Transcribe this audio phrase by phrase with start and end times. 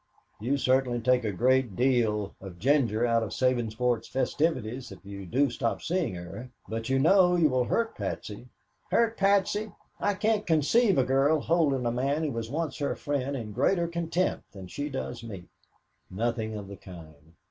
[0.39, 5.27] "You certainly will take a good deal of ginger out of Sabinsport's festivities if you
[5.27, 8.47] do stop seeing her, but you know you will hurt Patsy."
[8.89, 9.71] "Hurt Patsy!
[9.99, 13.87] I can't conceive a girl holding a man who was once her friend in greater
[13.87, 15.45] contempt than she does me."
[16.09, 17.33] "Nothing of the kind.